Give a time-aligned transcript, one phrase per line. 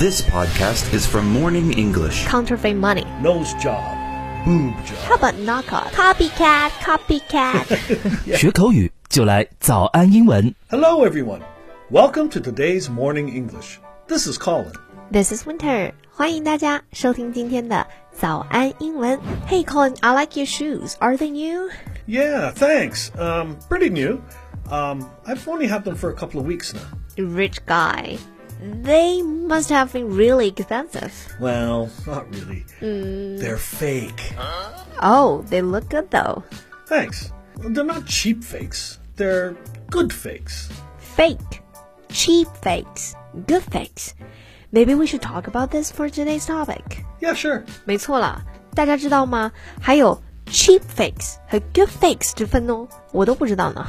[0.00, 2.26] This podcast is from Morning English.
[2.26, 3.04] Counterfeit money.
[3.22, 3.82] nose job,
[4.44, 4.98] boob job.
[5.08, 5.90] How about knockoff?
[5.92, 8.36] Copycat, copycat.
[8.36, 10.54] 学口语就来早安英文。
[10.68, 11.40] Hello, everyone.
[11.90, 13.78] Welcome to today's Morning English.
[14.06, 14.72] This is Colin.
[15.10, 15.92] This is Winter.
[16.10, 19.18] 欢迎大家收听今天的早安英文。
[19.48, 20.94] Hey Colin, I like your shoes.
[20.98, 21.70] Are they new?
[22.06, 23.08] Yeah, thanks.
[23.18, 24.20] Um, pretty new.
[24.70, 26.82] Um, I've only had them for a couple of weeks now.
[27.16, 28.18] Rich guy.
[28.82, 31.12] They must have been really expensive.
[31.38, 32.64] Well, not really.
[33.38, 34.34] They're fake.
[35.02, 36.42] Oh, they look good though.
[36.86, 37.30] Thanks.
[37.56, 38.98] They're not cheap fakes.
[39.16, 39.54] They're
[39.90, 40.68] good fakes.
[40.98, 41.62] Fake.
[42.08, 43.14] Cheap fakes.
[43.46, 44.14] Good fakes.
[44.72, 47.04] Maybe we should talk about this for today's topic.
[47.20, 47.64] Yeah, sure.
[47.84, 48.42] 没错啦，
[48.74, 49.52] 大家知道吗？
[49.80, 53.84] 还有 cheap fakes 和 good fakes 之分哦，我都不知道呢。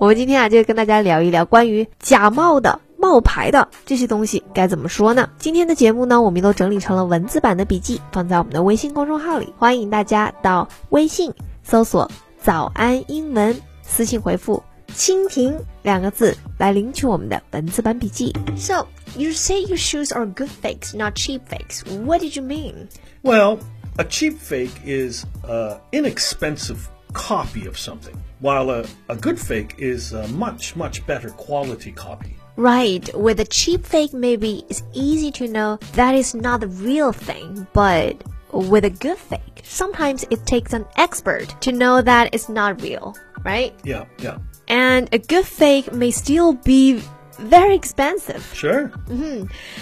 [0.00, 5.28] 我们今天啊，就跟大家聊一聊关于假冒的、 冒牌的这些东西该怎么说呢？
[5.38, 12.08] 今天的节目呢，我们都整理成了文字版的笔记，放在我们的微信公众号里，欢迎大家到微信搜索“
[12.40, 14.62] 早安英文”，私信回复。
[14.94, 18.30] 蜻蜓两个字来领取我们的文字版笔记。
[18.56, 18.86] So
[19.16, 21.82] you say your shoes are good fakes, not cheap fakes.
[22.04, 22.88] What did you mean?
[23.22, 23.58] Well,
[23.96, 30.12] a cheap fake is an inexpensive copy of something, while a, a good fake is
[30.12, 32.36] a much, much better quality copy.
[32.56, 37.10] Right, with a cheap fake, maybe it's easy to know that is not the real
[37.10, 38.16] thing, but
[38.52, 43.14] with a good fake, sometimes it takes an expert to know that it's not real,
[43.42, 43.72] right?
[43.84, 44.36] Yeah, yeah.
[44.68, 47.02] And a good fake may still be
[47.38, 48.42] very expensive.
[48.52, 48.90] Sure.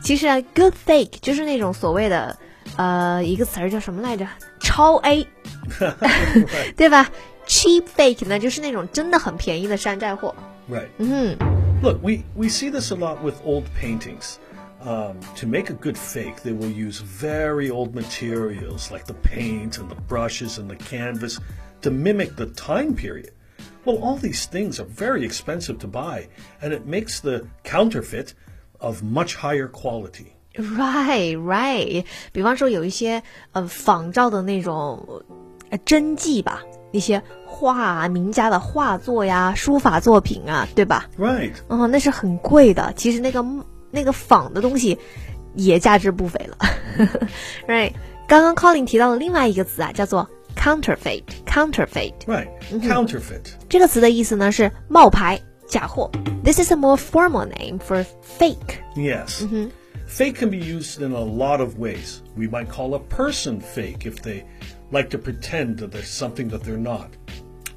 [0.00, 2.36] 其实啊，good fake 就是那种所谓的，
[2.76, 4.24] 呃，一个词儿叫什么来着？
[4.60, 5.26] 超 A，
[6.76, 7.10] 对吧？
[7.48, 10.32] cheap fake 呢，就是那种真的很便宜的山寨货。
[10.70, 10.86] Right.
[11.82, 14.38] Look, we, we see this a lot with old paintings.
[14.80, 19.78] Um, to make a good fake, they will use very old materials like the paint
[19.78, 21.38] and the brushes and the canvas
[21.82, 23.32] to mimic the time period.
[23.84, 26.28] Well, all these things are very expensive to buy,
[26.60, 28.34] and it makes the counterfeit
[28.80, 30.36] of much higher quality.
[30.54, 32.04] Right, right。
[32.32, 35.22] 比方说有一些呃仿照的那种
[35.70, 41.53] 呃真迹吧， 一些画啊名家的画作呀、书法作品啊，对吧？Right.
[41.69, 42.93] 嗯，那是很贵的。
[42.95, 43.45] 其实那个
[43.91, 44.97] 那个仿的东西
[45.55, 46.57] 也价值不菲了。
[47.67, 47.93] right，
[48.27, 51.23] 刚刚 Colin 提到的另外一个词啊，叫做 counterfeit。
[51.45, 52.47] counterfeit Right.
[52.71, 53.53] Counterfeit.
[53.69, 56.11] 这个词的意思呢是冒牌、假货。
[56.43, 58.05] This is a more formal name for
[58.39, 58.79] fake.
[58.95, 59.45] Yes.
[60.07, 62.21] Fake can be used in a lot of ways.
[62.37, 64.43] We might call a person fake if they
[64.90, 67.08] like to pretend that there's something that they're not.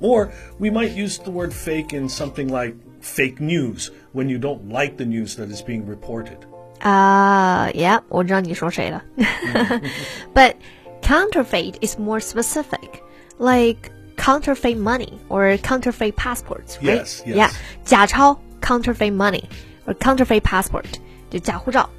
[0.02, 4.70] Or we might use the word fake in something like fake news when you don't
[4.70, 6.40] like the news that is being reported.
[6.80, 9.04] 啊、yeah，我知道你说谁了。
[10.34, 10.56] But
[11.02, 13.02] counterfeit is more specific,
[13.38, 17.02] like counterfeit money or counterfeit passports, right?
[17.02, 17.36] Yes, yes.
[17.36, 17.52] Yeah，
[17.86, 19.44] 假钞 counterfeit money
[19.86, 20.86] or counterfeit passport
[21.30, 21.90] 就假护照，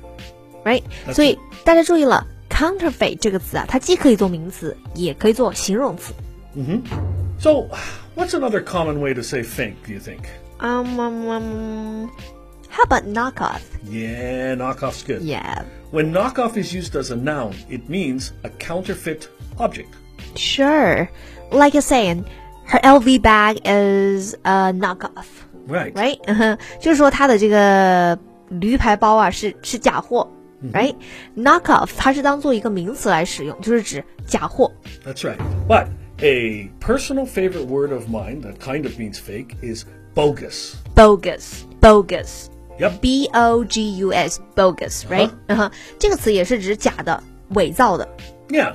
[0.65, 0.83] right？
[1.07, 2.27] That's 所以大家注意了
[2.61, 6.13] ，counterfeit 这个词啊，它既可以做名词，也可以做形容词。
[7.39, 7.69] So,
[8.17, 10.25] what's another common way to say fake, do you think?
[10.59, 12.11] Um, um, um
[12.71, 13.61] how about knockoff?
[13.91, 15.21] Yeah, knockoff's good.
[15.23, 15.65] Yeah.
[15.93, 19.91] When knockoff is used as a noun, it means a counterfeit object.
[20.35, 21.09] Sure.
[21.51, 22.25] Like you're saying,
[22.67, 25.27] her LV bag is a knockoff,
[25.69, 25.93] Right.
[25.95, 26.19] right?
[26.27, 30.27] 嗯哼，就是说她的这个驴牌包啊是是假货
[30.73, 30.95] ，right?
[31.37, 34.73] Knockoff 它是当做一个名词来使用，就是指假货。
[35.05, 35.39] That's right.
[35.69, 35.89] But
[36.19, 40.75] a personal favorite word of mine that kind of means fake is bogus.
[40.95, 42.47] bogus, bogus,
[42.79, 43.01] Yep.
[43.01, 45.31] b o g u s, bogus, right?
[45.49, 48.09] 嗯哼，这个词也是指假的、伪造的
[48.49, 48.75] Yeah.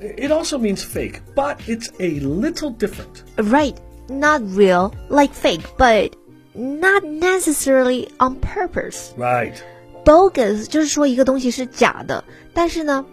[0.00, 3.22] It also means fake, but it's a little different.
[3.36, 3.74] Right,
[4.08, 6.12] not real, like fake, but
[6.54, 9.10] not necessarily on purpose.
[9.18, 9.56] Right.
[10.05, 12.23] Bogus 就是说一个东西是假的，
[12.53, 13.05] 但是呢，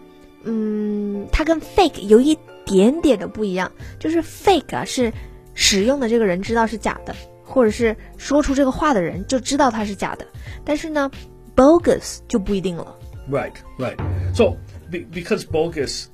[0.45, 5.13] 嗯，它跟 fake 有一点点的不一样，就是 fake 啊是
[5.55, 10.27] 使用的这个人知道是假的，或者是说出这个话的人就知道它是假的，
[10.65, 11.11] 但是呢
[11.57, 12.97] ，bogus 就不一定了。
[13.31, 13.97] Right, right.
[14.35, 14.57] So,
[14.91, 16.07] be, because bogus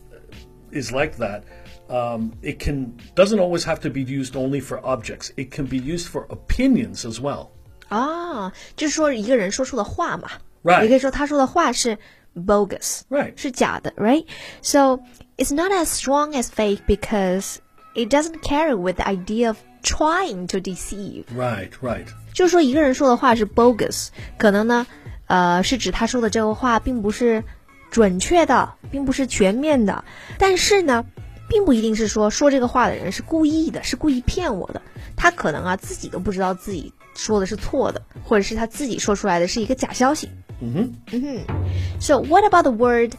[0.71, 1.43] is like that,
[1.89, 5.31] um, it can doesn't always have to be used only for objects.
[5.37, 7.49] It can be used for opinions as well.
[7.89, 10.29] 啊，就是说一个人说出的话嘛
[10.63, 10.83] Right.
[10.83, 11.99] 也可以说他说的话是
[12.35, 13.33] bogus，Right.
[13.37, 14.27] 是假的，right?
[14.63, 15.01] So
[15.37, 17.57] it's not as strong as fake because
[17.95, 21.25] it doesn't carry with the idea of trying to deceive.
[21.37, 22.07] Right, right.
[22.33, 24.87] 就是说一个人说的话是 bogus，可能呢，
[25.27, 27.43] 呃，是指他说的这个话并不是
[27.91, 30.05] 准确的，并不是全面的。
[30.39, 31.05] 但是呢，
[31.49, 34.83] 并不一定是说说这个话的人是故意的，是故意骗我的。
[35.17, 40.29] 他可能啊自己都不知道自己说的是错的，或者是他自己说出来的是一个假消息。
[40.60, 40.96] 嗯哼。
[41.12, 41.46] 嗯哼。
[42.00, 43.16] So what about the word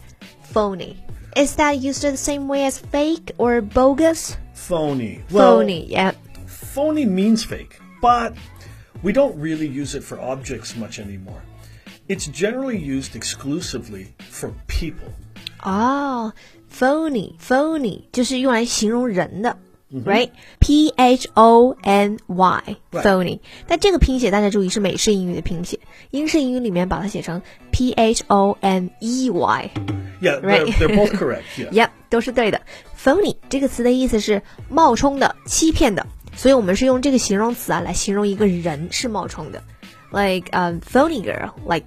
[0.52, 0.96] phony?
[1.36, 4.36] Is that used the same way as fake or bogus?
[4.54, 5.22] Phony.
[5.30, 6.12] Well, phony, yeah.
[6.46, 8.34] Phony means fake, but
[9.02, 11.42] we don't really use it for objects much anymore.
[12.08, 15.12] It's generally used exclusively for people.
[15.62, 16.32] 哦、
[16.70, 19.56] oh,，phony phony 就是用来形容人的。
[19.92, 23.38] Right，P H O N Y，phony。
[23.68, 25.78] 但这个拼写大家注意是美式英语的拼写，
[26.10, 27.40] 英式英语里面把它写成
[27.70, 29.70] P H O N E Y。
[30.20, 30.66] Yeah, Right.
[30.66, 31.42] they're, they're both correct.
[31.56, 31.70] Yeah.
[31.70, 32.60] Yep，都是对的。
[32.98, 39.62] phony 这个词的意思是冒充的、欺骗的，所以我们是用这个形容词啊来形容一个人是冒充的。
[40.10, 41.86] Like um, phony girl, like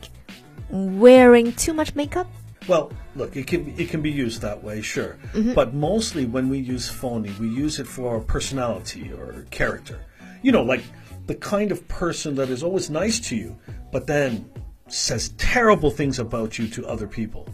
[0.72, 2.28] wearing too much makeup.
[2.69, 5.19] Well, look, it can it can be used that way, sure.
[5.33, 5.55] Mm-hmm.
[5.55, 10.05] But mostly when we use phony, we use it for personality or character.
[10.43, 10.83] You know, like
[11.27, 13.57] the kind of person that is always nice to you,
[13.91, 14.51] but then
[14.89, 17.49] says terrible things about you to other people.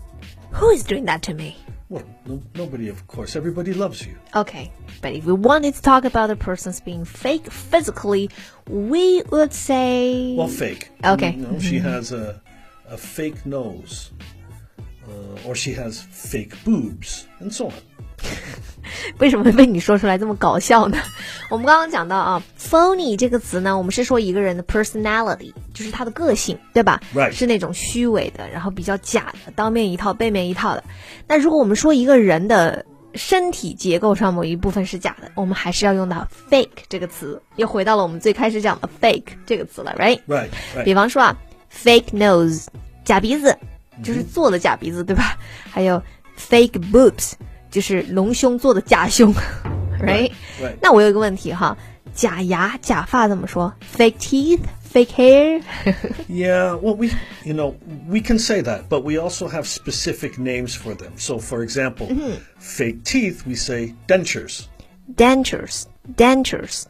[0.53, 1.57] Who is doing that to me?
[1.91, 3.35] Well, no, nobody, of course.
[3.35, 4.19] Everybody loves you.
[4.35, 4.71] Okay,
[5.01, 8.29] but if we wanted to talk about a person's being fake physically,
[8.69, 10.35] we would say.
[10.37, 10.91] Well, fake.
[11.03, 11.33] Okay.
[11.33, 12.43] You know, she has a
[12.89, 14.11] a fake nose,
[15.09, 17.73] uh, or she has fake boobs, and so on.
[19.19, 20.99] 为什么被你说出来这么搞笑呢？
[21.51, 30.83] 我们刚刚讲到啊，phony 这个词呢，我们是说一个人的 personality，就是他的个性，对吧 Right 是那种虚伪的，然后比较假的，当面一套，背面一套的。
[31.27, 32.85] 那如果我们说一个人的
[33.15, 40.49] 身体结构上某一部分是假的，我们还是要用到 fake 这个词，又回到了我们最开始讲的 fake 这个词了，right？Right.
[40.85, 40.95] 比 Right.
[40.97, 41.37] 方说啊
[41.73, 42.67] ，fake nose
[43.05, 43.57] 假鼻子，
[44.04, 45.38] 就是做的假鼻子，对吧？
[45.70, 46.02] 还有
[46.38, 47.34] fake boobs
[47.70, 49.34] 就是隆胸做的假胸，
[50.00, 50.32] right？
[50.62, 50.76] Right.
[50.82, 51.78] 那我有一个问题哈，
[52.14, 53.74] 假牙、假发怎么说？
[53.96, 55.62] fake teeth、fake hair？
[56.30, 57.10] Yeah, well, we,
[57.44, 57.76] you know,
[58.08, 61.14] we can say that, but we also have specific names for them.
[61.18, 62.08] So, for example,
[62.60, 64.68] fake teeth, we say dentures.
[65.16, 65.86] dentures,
[66.16, 66.88] dentures,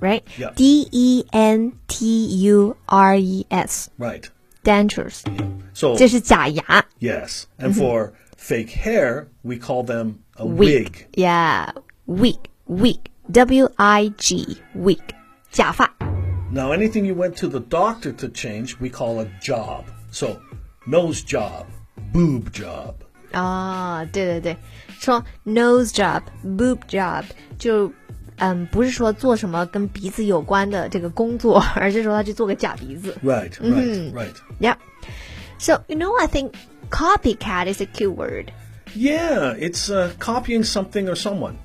[0.00, 0.22] right?
[0.38, 0.52] Yeah.
[0.54, 4.28] D E N T U R E S, Right.
[4.64, 5.22] dentures，
[5.72, 7.44] So, 这是假牙 yes.
[7.58, 11.06] And for fake hair, we call them a wig.
[11.14, 11.72] Yeah,
[12.06, 12.98] wig, wig,
[13.30, 15.00] W I G, wig，
[15.50, 15.94] 假发。
[16.52, 19.84] Now, anything you went to the doctor to change, we call a job.
[20.10, 20.40] So,
[20.86, 21.66] nose job,
[22.12, 22.94] boob job.
[23.32, 24.56] 啊，对对对，
[24.98, 27.24] 说 nose job、boob job，
[27.58, 27.92] 就
[28.38, 33.14] 嗯，不是说做什么跟鼻子有关的这个工作，而是说他去做个假鼻子。
[33.22, 34.34] Right, right, right.
[34.58, 34.76] Yeah.
[35.58, 36.54] So you know, I think
[36.90, 38.52] copycat is a key word.
[38.94, 41.56] Yeah, it's uh, copying something or someone.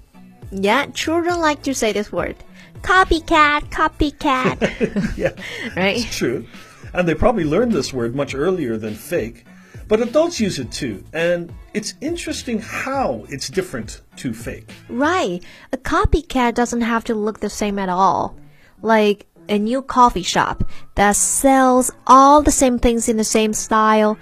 [0.51, 2.35] Yeah, children like to say this word.
[2.81, 5.17] Copycat, copycat.
[5.17, 5.31] Yeah.
[5.75, 6.05] right?
[6.11, 6.45] True.
[6.93, 9.45] And they probably learned this word much earlier than fake.
[9.89, 11.03] But adults use it too.
[11.13, 14.73] And it's interesting how it's different to fake.
[14.89, 15.43] Right.
[15.71, 18.35] A copycat doesn't have to look the same at all.
[18.81, 20.63] Like a new coffee shop
[20.95, 24.17] that sells all the same things in the same style,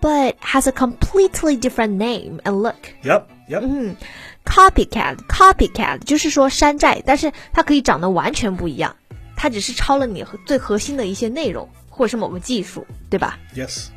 [0.00, 2.94] but has a completely different name and look.
[3.02, 3.62] Yep, yep.
[4.46, 8.96] Copycat, copycat 就是说山寨，但是它可以长得完全不一样，
[9.36, 13.88] 它只是抄了你最核心的一些内容，或者是某个技术，对吧 Yes.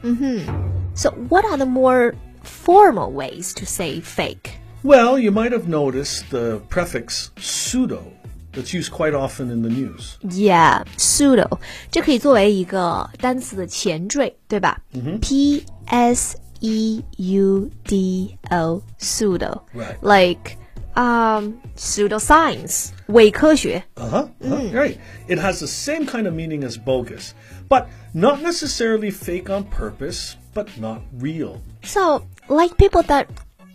[0.96, 4.60] ？So what are the more formal ways to say fake?
[4.84, 8.14] Well, you might have noticed the prefix pseudo
[8.54, 10.18] that's used quite often in the news.
[10.24, 11.60] Yeah, pseudo，
[11.92, 14.82] 这可以作为一个单词的前缀，对吧、
[15.22, 19.62] p S E U D O, pseudo.
[19.76, 19.98] Right.
[20.02, 20.58] Like,
[20.96, 23.84] um, pseudoscience, 伪科学。
[23.96, 24.30] Uh-huh.
[24.42, 24.98] uh-huh, Right.
[25.28, 27.34] It has the same kind of meaning as bogus,
[27.70, 31.62] but not necessarily fake on purpose, but not real.
[31.84, 33.28] So, like people that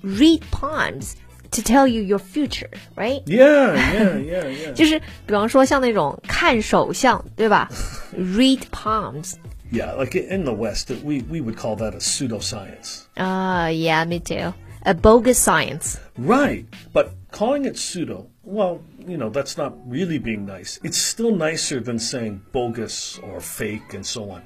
[0.02, 1.16] read palms
[1.52, 3.20] to tell you your future, right?
[3.26, 4.72] Yeah, yeah, yeah, yeah.
[4.72, 7.68] 就是比方说像那种看手相，对吧？
[8.16, 9.34] Read palms.
[9.70, 13.06] yeah, like in the West, we, we would call that a pseudoscience.
[13.16, 14.52] Uh, yeah, me too.
[14.84, 15.98] A bogus science.
[16.18, 16.66] Right.
[16.92, 20.78] But calling it pseudo, well, you know, that's not really being nice.
[20.82, 24.42] It's still nicer than saying bogus or fake and so on.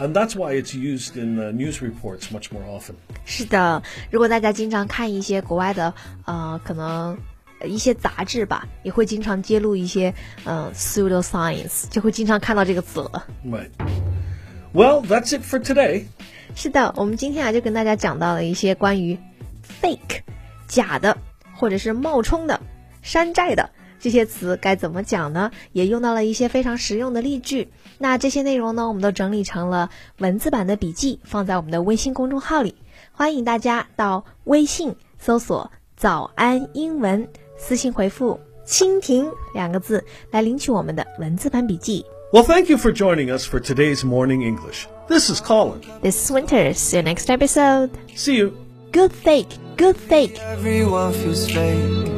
[0.00, 2.94] And that's why it's used in uh, news reports much more often.
[3.24, 5.92] 是的，如果大家经常看一些国外的
[6.24, 7.18] 呃，可能
[7.58, 10.14] 呃一些杂志吧，也会经常揭露一些
[10.44, 13.26] 呃 pseudo science，就会经常看到这个词了。
[13.44, 13.70] Right.
[14.72, 16.04] Well, that's it for today.
[16.54, 19.18] 是的，我们今天啊就跟大家讲到了一些关于
[19.82, 20.20] fake
[20.68, 21.18] 假的
[21.56, 22.60] 或者是冒充的、
[23.02, 23.68] 山寨的
[24.00, 25.50] 这些词该怎么讲呢？
[25.72, 27.68] 也用到了一些非常实用的例句。
[27.98, 32.74] 那这些内容呢，我们都整理成了文字版的笔记，放在我们的微信公众号里。
[33.12, 37.28] 欢迎大家到微信搜索“早安英文”，
[37.58, 42.04] 私信回复“蜻蜓”两个字来领取我们的文字版笔记。
[42.32, 44.86] Well, thank you for joining us for today's morning English.
[45.08, 45.80] This is Colin.
[46.02, 46.72] This is Winter.
[46.74, 47.90] See you next episode.
[48.14, 48.52] See you.
[48.92, 50.38] Good fake, good fake.
[50.38, 52.17] Everyone feels fake.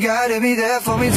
[0.00, 0.08] you.
[0.08, 1.14] Gotta be there for me too.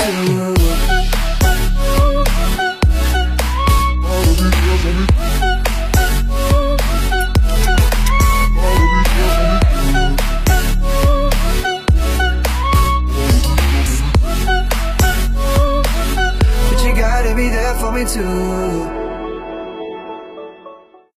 [16.69, 18.70] But you gotta be there for me too.